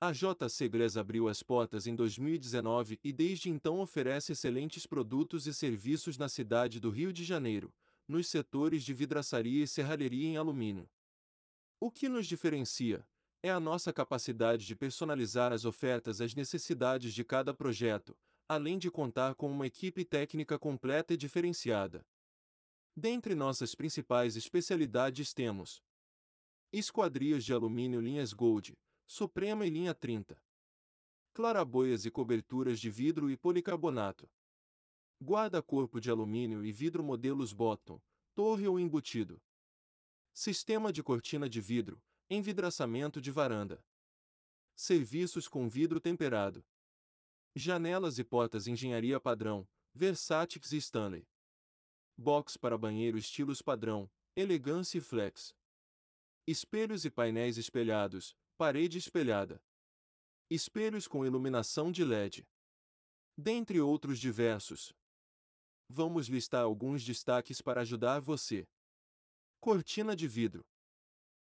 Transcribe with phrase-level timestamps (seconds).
[0.00, 5.54] A JC Glass abriu as portas em 2019 e desde então oferece excelentes produtos e
[5.54, 7.72] serviços na cidade do Rio de Janeiro,
[8.06, 10.88] nos setores de vidraçaria e serralheria em alumínio.
[11.80, 13.06] O que nos diferencia
[13.42, 18.16] é a nossa capacidade de personalizar as ofertas às necessidades de cada projeto,
[18.48, 22.04] além de contar com uma equipe técnica completa e diferenciada.
[22.96, 25.82] Dentre nossas principais especialidades temos
[26.72, 28.76] esquadrias de alumínio linhas Gold,
[29.06, 30.42] Suprema e linha 30.
[31.34, 34.30] Claraboias e coberturas de vidro e policarbonato.
[35.22, 38.00] Guarda-corpo de alumínio e vidro modelos Bottom,
[38.34, 39.42] torre ou embutido.
[40.32, 43.84] Sistema de cortina de vidro, envidraçamento de varanda.
[44.74, 46.64] Serviços com vidro temperado.
[47.54, 51.28] Janelas e portas engenharia padrão, Versatix e Stanley.
[52.16, 55.54] Box para banheiro estilos padrão, elegância e flex.
[56.46, 59.60] Espelhos e painéis espelhados, parede espelhada.
[60.48, 62.46] Espelhos com iluminação de LED.
[63.36, 64.92] Dentre outros diversos.
[65.88, 68.64] Vamos listar alguns destaques para ajudar você.
[69.60, 70.64] Cortina de vidro.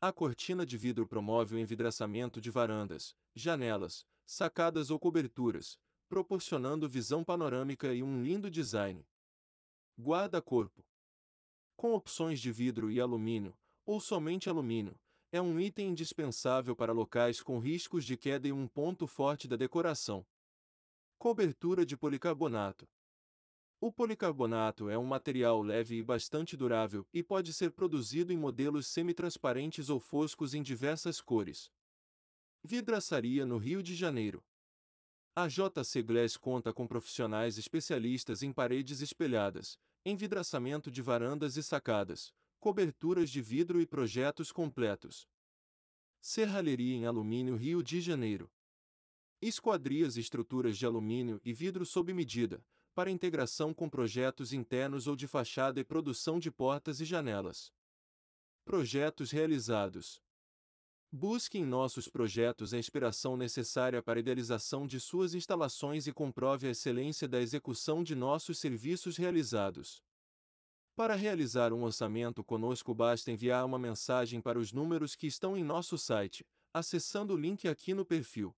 [0.00, 7.22] A cortina de vidro promove o envidraçamento de varandas, janelas, sacadas ou coberturas, proporcionando visão
[7.22, 9.06] panorâmica e um lindo design.
[9.96, 10.84] Guarda-corpo.
[11.76, 14.98] Com opções de vidro e alumínio, ou somente alumínio,
[15.30, 19.56] é um item indispensável para locais com riscos de queda e um ponto forte da
[19.56, 20.26] decoração.
[21.18, 22.88] Cobertura de policarbonato.
[23.80, 28.86] O policarbonato é um material leve e bastante durável e pode ser produzido em modelos
[28.86, 31.70] semitransparentes ou foscos em diversas cores.
[32.64, 34.42] Vidraçaria no Rio de Janeiro.
[35.36, 42.32] A JC Glass conta com profissionais especialistas em paredes espelhadas, envidraçamento de varandas e sacadas,
[42.58, 45.28] coberturas de vidro e projetos completos.
[46.20, 48.50] Serralheria em alumínio Rio de Janeiro.
[49.40, 52.64] Esquadrias estruturas de alumínio e vidro sob medida,
[52.94, 57.72] para integração com projetos internos ou de fachada e produção de portas e janelas.
[58.64, 60.20] Projetos realizados.
[61.10, 66.66] Busque em nossos projetos a inspiração necessária para a idealização de suas instalações e comprove
[66.66, 70.02] a excelência da execução de nossos serviços realizados.
[70.98, 75.62] Para realizar um orçamento conosco basta enviar uma mensagem para os números que estão em
[75.62, 76.44] nosso site,
[76.74, 78.52] acessando o link aqui no perfil.